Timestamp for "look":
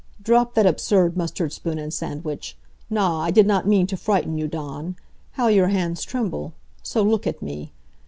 7.03-7.27